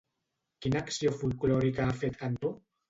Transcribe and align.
Quina 0.65 0.81
acció 0.83 1.13
folklòrica 1.21 1.87
ha 1.91 1.97
fet 2.03 2.21
Cantó? 2.25 2.59